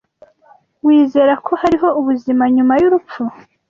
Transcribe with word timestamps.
Wizera 0.85 1.33
ko 1.45 1.51
hariho 1.61 1.87
ubuzima 1.99 2.43
nyuma 2.55 2.73
y'urupfu? 2.81 3.21